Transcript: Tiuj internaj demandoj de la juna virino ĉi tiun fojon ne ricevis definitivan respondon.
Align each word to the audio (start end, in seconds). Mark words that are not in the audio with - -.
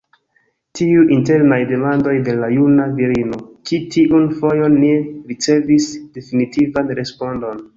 Tiuj 0.77 1.03
internaj 1.17 1.59
demandoj 1.71 2.15
de 2.29 2.35
la 2.39 2.49
juna 2.55 2.87
virino 3.01 3.39
ĉi 3.71 3.81
tiun 3.97 4.27
fojon 4.41 4.79
ne 4.85 4.91
ricevis 5.33 5.91
definitivan 6.17 6.95
respondon. 7.03 7.67